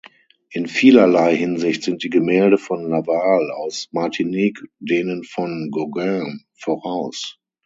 In 0.49 0.65
vielerlei 0.65 1.35
Hinsicht 1.35 1.83
sind 1.83 2.03
die 2.03 2.09
Gemälde 2.09 2.57
von 2.57 2.89
Laval 2.89 3.51
aus 3.51 3.87
Martinique 3.91 4.63
denen 4.79 5.23
von 5.23 5.69
Gauguin 5.69 6.43
voraus. 6.57 7.37